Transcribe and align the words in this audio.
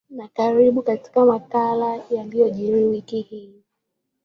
na 0.09 0.27
karibu 0.27 0.81
katika 0.81 1.25
makala 1.25 1.95
ya 1.95 2.03
yaliojiri 2.09 2.83
wiki 2.83 3.21
hii 3.21 3.63